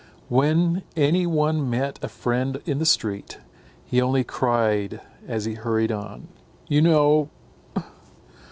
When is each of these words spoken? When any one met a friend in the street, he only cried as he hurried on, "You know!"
When 0.29 0.81
any 0.97 1.27
one 1.27 1.69
met 1.69 1.99
a 2.01 2.07
friend 2.07 2.59
in 2.65 2.79
the 2.79 2.87
street, 2.87 3.37
he 3.85 4.01
only 4.01 4.23
cried 4.23 4.99
as 5.27 5.45
he 5.45 5.53
hurried 5.53 5.91
on, 5.91 6.27
"You 6.67 6.81
know!" 6.81 7.29